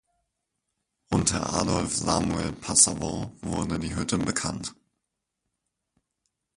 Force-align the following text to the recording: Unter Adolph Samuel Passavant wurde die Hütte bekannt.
Unter 1.11 1.53
Adolph 1.53 1.93
Samuel 1.95 2.53
Passavant 2.53 3.33
wurde 3.43 3.77
die 3.77 3.95
Hütte 3.95 4.17
bekannt. 4.17 4.73